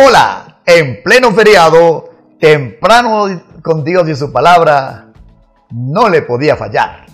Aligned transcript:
Hola, 0.00 0.60
en 0.64 1.02
pleno 1.02 1.32
feriado, 1.32 2.10
temprano 2.38 3.42
con 3.62 3.82
Dios 3.82 4.08
y 4.08 4.14
su 4.14 4.30
palabra, 4.30 5.08
no 5.72 6.08
le 6.08 6.22
podía 6.22 6.54
fallar. 6.54 7.06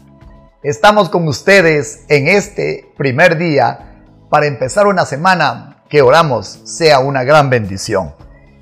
Estamos 0.63 1.09
con 1.09 1.27
ustedes 1.27 2.05
en 2.11 2.29
este 2.29 2.93
primer 2.99 3.39
día 3.39 4.03
para 4.29 4.45
empezar 4.45 4.87
una 4.87 5.07
semana 5.07 5.83
que 5.89 6.03
oramos 6.03 6.61
sea 6.65 6.99
una 6.99 7.25
gran 7.25 7.49
bendición. 7.49 8.15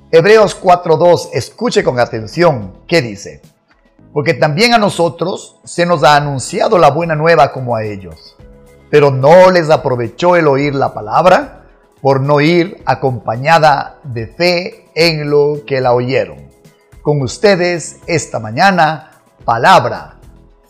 Hebreos 0.09 0.57
4.2, 0.57 1.31
escuche 1.33 1.83
con 1.83 1.99
atención 1.99 2.77
qué 2.87 3.01
dice. 3.01 3.41
Porque 4.13 4.33
también 4.33 4.73
a 4.73 4.77
nosotros 4.77 5.59
se 5.65 5.85
nos 5.85 6.01
ha 6.05 6.15
anunciado 6.15 6.77
la 6.77 6.91
buena 6.91 7.15
nueva 7.15 7.51
como 7.51 7.75
a 7.75 7.83
ellos. 7.83 8.37
Pero 8.89 9.11
no 9.11 9.51
les 9.51 9.69
aprovechó 9.69 10.37
el 10.37 10.47
oír 10.47 10.75
la 10.75 10.93
palabra 10.93 11.62
por 12.03 12.19
no 12.19 12.41
ir 12.41 12.83
acompañada 12.85 14.01
de 14.03 14.27
fe 14.27 14.89
en 14.93 15.29
lo 15.29 15.61
que 15.65 15.79
la 15.79 15.93
oyeron. 15.93 16.49
Con 17.01 17.21
ustedes 17.21 17.99
esta 18.07 18.41
mañana, 18.41 19.21
palabra, 19.45 20.17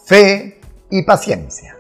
fe 0.06 0.62
y 0.92 1.02
paciencia. 1.02 1.76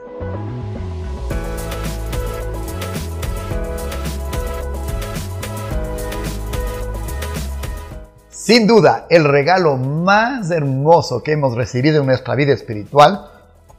Sin 8.31 8.65
duda, 8.65 9.05
el 9.11 9.23
regalo 9.23 9.77
más 9.77 10.49
hermoso 10.49 11.21
que 11.21 11.33
hemos 11.33 11.55
recibido 11.55 11.99
en 11.99 12.07
nuestra 12.07 12.33
vida 12.33 12.53
espiritual, 12.53 13.29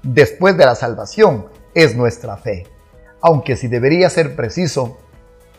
después 0.05 0.56
de 0.56 0.66
la 0.66 0.77
salvación, 0.77 1.47
es 1.75 1.97
nuestra 1.97 2.36
fe. 2.36 2.69
Aunque 3.20 3.56
si 3.56 3.66
debería 3.66 4.09
ser 4.09 4.36
preciso, 4.36 4.98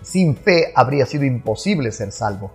sin 0.06 0.38
fe 0.38 0.72
habría 0.76 1.06
sido 1.06 1.26
imposible 1.26 1.92
ser 1.92 2.12
salvo. 2.12 2.52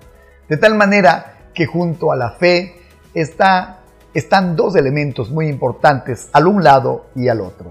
De 0.48 0.56
tal 0.56 0.76
manera 0.76 1.50
que 1.52 1.66
junto 1.66 2.12
a 2.12 2.16
la 2.16 2.30
fe 2.30 2.76
está, 3.12 3.80
están 4.14 4.56
dos 4.56 4.76
elementos 4.76 5.30
muy 5.30 5.48
importantes 5.48 6.28
al 6.32 6.46
un 6.46 6.62
lado 6.62 7.06
y 7.16 7.28
al 7.28 7.40
otro. 7.40 7.70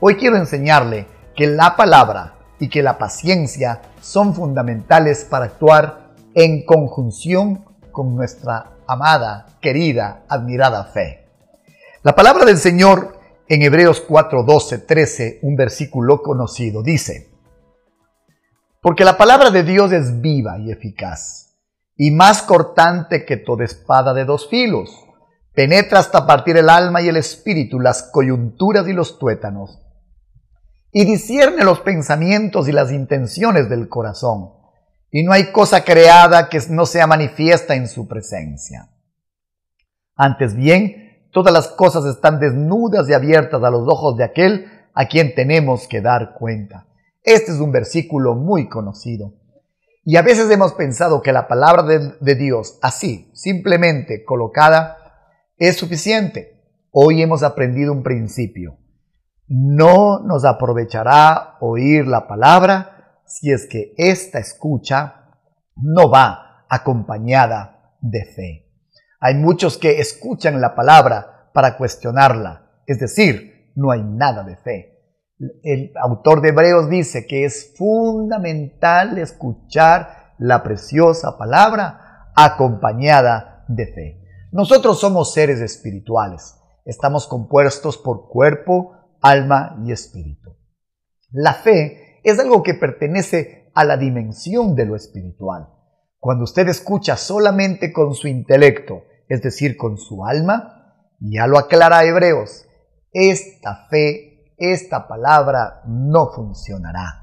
Hoy 0.00 0.16
quiero 0.16 0.36
enseñarle 0.36 1.06
que 1.34 1.46
la 1.46 1.76
palabra 1.76 2.34
y 2.58 2.68
que 2.68 2.82
la 2.82 2.98
paciencia 2.98 3.80
son 4.00 4.34
fundamentales 4.34 5.24
para 5.24 5.46
actuar 5.46 6.12
en 6.34 6.64
conjunción 6.64 7.64
con 7.90 8.14
nuestra 8.14 8.72
amada, 8.86 9.46
querida, 9.60 10.24
admirada 10.28 10.84
fe. 10.84 11.26
La 12.02 12.14
palabra 12.14 12.44
del 12.44 12.58
Señor 12.58 13.18
en 13.48 13.62
Hebreos 13.62 14.02
4, 14.06 14.42
12, 14.42 14.78
13, 14.78 15.38
un 15.42 15.56
versículo 15.56 16.22
conocido, 16.22 16.82
dice, 16.82 17.31
porque 18.82 19.04
la 19.04 19.16
palabra 19.16 19.50
de 19.52 19.62
Dios 19.62 19.92
es 19.92 20.20
viva 20.20 20.58
y 20.58 20.72
eficaz, 20.72 21.54
y 21.96 22.10
más 22.10 22.42
cortante 22.42 23.24
que 23.24 23.36
toda 23.36 23.64
espada 23.64 24.12
de 24.12 24.24
dos 24.24 24.48
filos. 24.48 24.90
Penetra 25.54 26.00
hasta 26.00 26.26
partir 26.26 26.56
el 26.56 26.68
alma 26.68 27.00
y 27.00 27.08
el 27.08 27.16
espíritu, 27.16 27.78
las 27.78 28.02
coyunturas 28.02 28.88
y 28.88 28.92
los 28.92 29.20
tuétanos, 29.20 29.80
y 30.90 31.04
discierne 31.04 31.62
los 31.62 31.80
pensamientos 31.80 32.68
y 32.68 32.72
las 32.72 32.90
intenciones 32.90 33.70
del 33.70 33.88
corazón. 33.88 34.50
Y 35.12 35.22
no 35.22 35.32
hay 35.32 35.52
cosa 35.52 35.84
creada 35.84 36.48
que 36.48 36.60
no 36.68 36.84
sea 36.84 37.06
manifiesta 37.06 37.76
en 37.76 37.86
su 37.86 38.08
presencia. 38.08 38.88
Antes 40.16 40.56
bien, 40.56 41.28
todas 41.30 41.52
las 41.52 41.68
cosas 41.68 42.04
están 42.06 42.40
desnudas 42.40 43.08
y 43.08 43.12
abiertas 43.12 43.62
a 43.62 43.70
los 43.70 43.86
ojos 43.86 44.16
de 44.16 44.24
aquel 44.24 44.66
a 44.92 45.06
quien 45.06 45.34
tenemos 45.34 45.86
que 45.86 46.00
dar 46.00 46.34
cuenta. 46.34 46.86
Este 47.22 47.52
es 47.52 47.60
un 47.60 47.70
versículo 47.70 48.34
muy 48.34 48.68
conocido. 48.68 49.34
Y 50.04 50.16
a 50.16 50.22
veces 50.22 50.50
hemos 50.50 50.72
pensado 50.72 51.22
que 51.22 51.32
la 51.32 51.46
palabra 51.46 51.84
de, 51.84 52.34
Dios, 52.34 52.78
así, 52.82 53.30
simplemente 53.34 54.24
colocada, 54.24 54.98
es 55.56 55.76
suficiente. 55.76 56.60
Hoy 56.90 57.22
hemos 57.22 57.44
aprendido 57.44 57.92
un 57.92 58.02
principio. 58.02 58.78
No 59.46 60.18
nos 60.20 60.44
aprovechará 60.44 61.56
oír 61.60 62.06
la 62.08 62.26
palabra 62.26 63.20
si 63.24 63.52
es 63.52 63.66
que 63.66 63.94
esta 63.96 64.40
escucha 64.40 65.28
no 65.76 66.10
va 66.10 66.66
acompañada 66.68 67.94
de 68.00 68.24
fe. 68.24 68.68
Hay 69.20 69.36
muchos 69.36 69.78
que 69.78 70.00
escuchan 70.00 70.60
la 70.60 70.74
palabra 70.74 71.50
para 71.54 71.76
cuestionarla, 71.76 72.70
es 72.86 72.98
decir, 72.98 73.70
no 73.76 73.92
hay 73.92 74.02
nada 74.02 74.42
de 74.42 74.56
fe 74.56 74.91
el 75.62 75.92
autor 76.00 76.40
de 76.40 76.50
Hebreos 76.50 76.88
dice 76.88 77.26
que 77.26 77.44
es 77.44 77.74
fundamental 77.76 79.18
escuchar 79.18 80.34
la 80.38 80.62
preciosa 80.62 81.36
palabra 81.36 82.30
acompañada 82.34 83.64
de 83.68 83.86
fe. 83.86 84.22
Nosotros 84.52 85.00
somos 85.00 85.32
seres 85.32 85.60
espirituales. 85.60 86.56
Estamos 86.84 87.26
compuestos 87.26 87.96
por 87.98 88.28
cuerpo, 88.28 88.92
alma 89.20 89.76
y 89.84 89.92
espíritu. 89.92 90.56
La 91.30 91.54
fe 91.54 92.20
es 92.22 92.38
algo 92.38 92.62
que 92.62 92.74
pertenece 92.74 93.70
a 93.74 93.84
la 93.84 93.96
dimensión 93.96 94.74
de 94.74 94.86
lo 94.86 94.96
espiritual. 94.96 95.68
Cuando 96.18 96.44
usted 96.44 96.68
escucha 96.68 97.16
solamente 97.16 97.92
con 97.92 98.14
su 98.14 98.28
intelecto, 98.28 99.04
es 99.28 99.42
decir, 99.42 99.76
con 99.76 99.96
su 99.96 100.24
alma, 100.24 101.06
ya 101.20 101.46
lo 101.46 101.58
aclara 101.58 102.04
Hebreos, 102.04 102.66
esta 103.12 103.86
fe 103.88 104.31
esta 104.56 105.06
palabra 105.08 105.82
no 105.86 106.30
funcionará. 106.32 107.22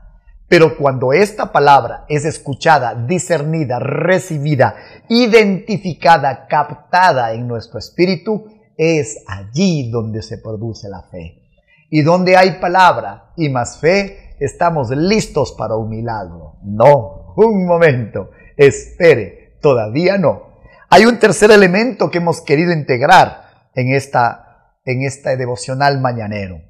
Pero 0.50 0.75
cuando 0.78 1.13
esta 1.13 1.51
palabra 1.51 2.06
es 2.09 2.25
escuchada, 2.25 2.95
discernida, 2.95 3.78
recibida, 3.78 4.75
identificada, 5.07 6.47
captada 6.47 7.34
en 7.34 7.47
nuestro 7.47 7.78
espíritu, 7.78 8.47
es 8.75 9.23
allí 9.28 9.91
donde 9.91 10.23
se 10.23 10.39
produce 10.39 10.89
la 10.89 11.03
fe. 11.03 11.44
Y 11.91 12.01
donde 12.01 12.35
hay 12.35 12.59
palabra 12.59 13.31
y 13.38 13.50
más 13.50 13.79
fe, 13.79 14.35
estamos 14.39 14.89
listos 14.89 15.53
para 15.53 15.75
un 15.75 15.89
milagro. 15.89 16.56
No, 16.63 17.34
un 17.35 17.66
momento, 17.68 18.31
espere, 18.57 19.57
todavía 19.62 20.18
no. 20.18 20.62
Hay 20.89 21.06
un 21.06 21.19
tercer 21.19 21.51
elemento 21.51 22.09
que 22.09 22.18
hemos 22.18 22.41
querido 22.41 22.73
integrar 22.73 23.69
en 23.75 23.94
esta, 23.94 24.73
en 24.84 25.03
esta 25.03 25.35
devocional 25.35 26.01
mañanero. 26.01 26.69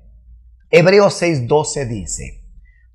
Hebreos 0.71 1.21
6:12 1.21 1.87
dice, 1.87 2.43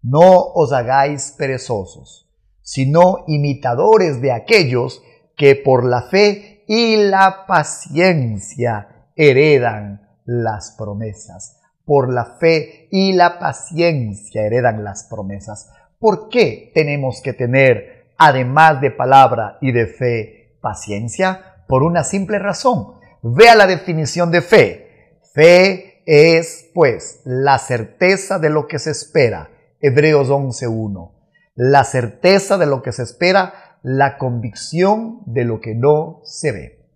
no 0.03 0.53
os 0.55 0.73
hagáis 0.73 1.35
perezosos, 1.37 2.31
sino 2.61 3.25
imitadores 3.27 4.21
de 4.21 4.33
aquellos 4.33 5.03
que 5.37 5.57
por 5.57 5.85
la 5.85 6.03
fe 6.03 6.65
y 6.69 6.97
la 6.97 7.47
paciencia 7.47 9.09
heredan 9.17 10.09
las 10.25 10.75
promesas. 10.79 11.61
Por 11.85 12.13
la 12.13 12.37
fe 12.39 12.89
y 12.91 13.13
la 13.13 13.39
paciencia 13.39 14.43
heredan 14.43 14.85
las 14.85 15.05
promesas. 15.05 15.71
¿Por 15.99 16.29
qué 16.29 16.71
tenemos 16.75 17.21
que 17.23 17.33
tener, 17.33 18.13
además 18.17 18.81
de 18.81 18.91
palabra 18.91 19.59
y 19.61 19.73
de 19.73 19.87
fe, 19.87 20.59
paciencia? 20.61 21.65
Por 21.67 21.83
una 21.83 22.05
simple 22.05 22.39
razón. 22.39 22.95
Vea 23.23 23.55
la 23.55 23.67
definición 23.67 24.31
de 24.31 24.43
fe. 24.43 25.21
Fe 25.35 25.94
es, 26.07 26.71
pues, 26.75 27.21
la 27.25 27.59
certeza 27.59 28.39
de 28.39 28.51
lo 28.51 28.67
que 28.67 28.79
se 28.79 28.91
espera. 28.91 29.51
Hebreos 29.81 30.29
11.1. 30.29 31.13
La 31.55 31.85
certeza 31.85 32.59
de 32.59 32.67
lo 32.67 32.83
que 32.83 32.93
se 32.93 33.03
espera, 33.03 33.79
la 33.83 34.19
convicción 34.19 35.21
de 35.27 35.45
lo 35.45 35.61
que 35.61 35.75
no 35.75 36.21
se 36.25 36.53
ve. 36.53 36.89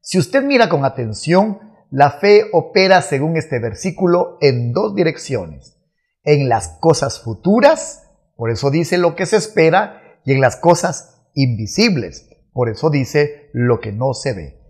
Si 0.00 0.18
usted 0.18 0.42
mira 0.42 0.68
con 0.68 0.84
atención, 0.84 1.60
la 1.90 2.12
fe 2.12 2.46
opera, 2.52 3.02
según 3.02 3.36
este 3.36 3.58
versículo, 3.58 4.38
en 4.40 4.72
dos 4.72 4.94
direcciones. 4.94 5.76
En 6.24 6.48
las 6.48 6.68
cosas 6.80 7.20
futuras, 7.20 8.08
por 8.36 8.50
eso 8.50 8.70
dice 8.70 8.98
lo 8.98 9.14
que 9.14 9.26
se 9.26 9.36
espera, 9.36 10.02
y 10.24 10.32
en 10.32 10.40
las 10.40 10.56
cosas 10.56 11.22
invisibles, 11.34 12.28
por 12.52 12.68
eso 12.68 12.90
dice 12.90 13.50
lo 13.52 13.80
que 13.80 13.92
no 13.92 14.14
se 14.14 14.32
ve. 14.32 14.60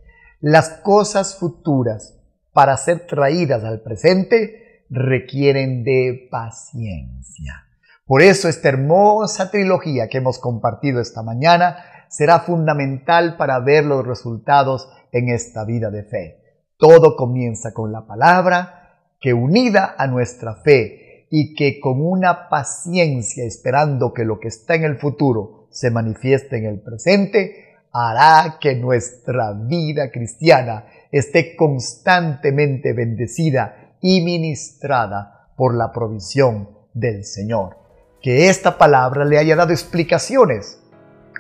Las 0.40 0.68
cosas 0.68 1.36
futuras 1.36 2.18
para 2.56 2.78
ser 2.78 3.06
traídas 3.06 3.64
al 3.64 3.82
presente 3.82 4.86
requieren 4.88 5.84
de 5.84 6.26
paciencia. 6.30 7.66
Por 8.06 8.22
eso 8.22 8.48
esta 8.48 8.70
hermosa 8.70 9.50
trilogía 9.50 10.08
que 10.08 10.16
hemos 10.16 10.38
compartido 10.38 11.02
esta 11.02 11.22
mañana 11.22 11.76
será 12.08 12.40
fundamental 12.40 13.36
para 13.36 13.60
ver 13.60 13.84
los 13.84 14.06
resultados 14.06 14.88
en 15.12 15.28
esta 15.28 15.66
vida 15.66 15.90
de 15.90 16.04
fe. 16.04 16.62
Todo 16.78 17.14
comienza 17.14 17.74
con 17.74 17.92
la 17.92 18.06
palabra 18.06 19.02
que 19.20 19.34
unida 19.34 19.94
a 19.98 20.06
nuestra 20.06 20.54
fe 20.54 21.26
y 21.30 21.54
que 21.54 21.78
con 21.78 22.00
una 22.00 22.48
paciencia 22.48 23.44
esperando 23.44 24.14
que 24.14 24.24
lo 24.24 24.40
que 24.40 24.48
está 24.48 24.76
en 24.76 24.84
el 24.84 24.96
futuro 24.96 25.68
se 25.70 25.90
manifieste 25.90 26.56
en 26.56 26.64
el 26.64 26.80
presente, 26.80 27.66
hará 27.92 28.58
que 28.60 28.74
nuestra 28.76 29.52
vida 29.52 30.10
cristiana 30.10 30.86
esté 31.18 31.56
constantemente 31.56 32.92
bendecida 32.92 33.94
y 34.00 34.20
ministrada 34.22 35.48
por 35.56 35.74
la 35.74 35.92
provisión 35.92 36.70
del 36.92 37.24
Señor. 37.24 37.76
Que 38.22 38.48
esta 38.48 38.78
palabra 38.78 39.24
le 39.24 39.38
haya 39.38 39.56
dado 39.56 39.72
explicaciones 39.72 40.80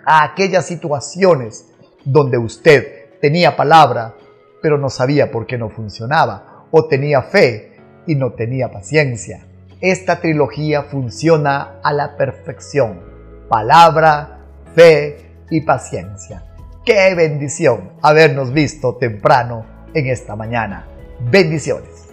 a 0.04 0.24
aquellas 0.24 0.66
situaciones 0.66 1.66
donde 2.04 2.38
usted 2.38 3.18
tenía 3.20 3.56
palabra, 3.56 4.14
pero 4.62 4.78
no 4.78 4.88
sabía 4.88 5.30
por 5.30 5.46
qué 5.46 5.58
no 5.58 5.68
funcionaba, 5.68 6.66
o 6.70 6.86
tenía 6.86 7.22
fe 7.22 7.76
y 8.06 8.14
no 8.14 8.32
tenía 8.32 8.70
paciencia. 8.70 9.46
Esta 9.80 10.20
trilogía 10.20 10.84
funciona 10.84 11.80
a 11.82 11.92
la 11.92 12.16
perfección. 12.16 13.00
Palabra, 13.48 14.40
fe 14.74 15.18
y 15.50 15.60
paciencia. 15.62 16.44
Qué 16.86 17.16
bendición 17.16 17.90
habernos 18.00 18.52
visto 18.52 18.94
temprano 18.94 19.66
en 19.92 20.06
esta 20.06 20.36
mañana. 20.36 20.86
Bendiciones. 21.18 22.10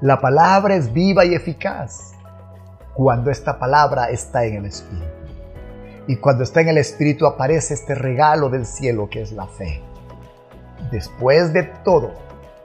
La 0.00 0.20
palabra 0.20 0.76
es 0.76 0.92
viva 0.92 1.24
y 1.24 1.34
eficaz 1.34 2.12
cuando 2.94 3.32
esta 3.32 3.58
palabra 3.58 4.10
está 4.10 4.44
en 4.44 4.58
el 4.58 4.66
Espíritu. 4.66 5.04
Y 6.06 6.18
cuando 6.18 6.44
está 6.44 6.60
en 6.60 6.68
el 6.68 6.78
Espíritu 6.78 7.26
aparece 7.26 7.74
este 7.74 7.96
regalo 7.96 8.48
del 8.48 8.64
cielo 8.64 9.10
que 9.10 9.22
es 9.22 9.32
la 9.32 9.48
fe. 9.48 9.82
Después 10.92 11.52
de 11.52 11.64
todo, 11.64 12.12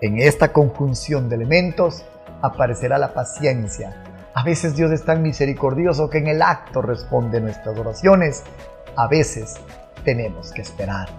en 0.02 0.20
esta 0.20 0.54
conjunción 0.54 1.28
de 1.28 1.38
elementos 1.38 2.06
aparecerá 2.44 3.00
la 3.00 3.16
paciencia. 3.16 4.04
A 4.36 4.44
veces 4.44 4.76
Dios 4.76 4.92
es 4.92 5.04
tan 5.04 5.24
misericordioso 5.24 6.08
que 6.12 6.20
en 6.20 6.28
el 6.28 6.44
acto 6.44 6.84
responde 6.84 7.42
nuestras 7.42 7.76
oraciones. 7.80 8.44
A 8.96 9.08
veces 9.08 9.56
tenemos 10.08 10.54
que 10.54 10.62
esperar 10.62 11.10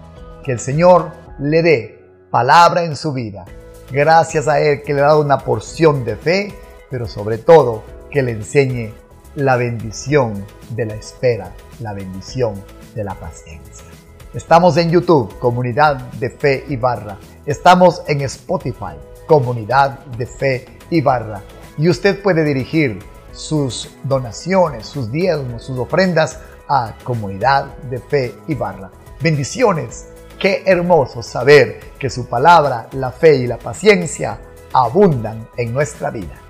que 0.43 0.51
el 0.51 0.59
Señor 0.59 1.11
le 1.37 1.61
dé 1.61 1.99
palabra 2.31 2.83
en 2.83 2.95
su 2.95 3.13
vida. 3.13 3.45
Gracias 3.91 4.47
a 4.47 4.59
Él 4.61 4.81
que 4.81 4.95
le 4.95 5.01
ha 5.01 5.09
dado 5.09 5.21
una 5.21 5.37
porción 5.37 6.03
de 6.03 6.15
fe, 6.15 6.55
pero 6.89 7.05
sobre 7.05 7.37
todo 7.37 7.83
que 8.09 8.23
le 8.23 8.31
enseñe 8.31 8.91
la 9.35 9.57
bendición 9.57 10.43
de 10.71 10.87
la 10.87 10.95
espera, 10.95 11.53
la 11.79 11.93
bendición 11.93 12.55
de 12.95 13.03
la 13.03 13.13
paciencia. 13.13 13.85
Estamos 14.33 14.75
en 14.77 14.89
YouTube, 14.89 15.37
Comunidad 15.37 15.97
de 16.13 16.31
Fe 16.31 16.65
y 16.67 16.75
Barra. 16.75 17.19
Estamos 17.45 18.01
en 18.07 18.21
Spotify, 18.21 18.95
Comunidad 19.27 19.99
de 20.17 20.25
Fe 20.25 20.65
y 20.89 21.01
Barra. 21.01 21.43
Y 21.77 21.89
usted 21.89 22.23
puede 22.23 22.43
dirigir 22.43 22.97
sus 23.33 23.91
donaciones, 24.03 24.87
sus 24.87 25.11
diezmos, 25.11 25.63
sus 25.63 25.77
ofrendas 25.77 26.39
a 26.69 26.93
Comunidad 27.03 27.65
de 27.89 27.99
Fe 27.99 28.35
y 28.47 28.55
Barra. 28.55 28.91
Bendiciones. 29.19 30.07
Qué 30.39 30.63
hermoso 30.65 31.21
saber 31.21 31.79
que 31.99 32.09
su 32.09 32.29
palabra, 32.29 32.87
la 32.93 33.11
fe 33.11 33.35
y 33.35 33.47
la 33.47 33.57
paciencia 33.57 34.39
abundan 34.71 35.49
en 35.57 35.73
nuestra 35.73 36.11
vida. 36.11 36.48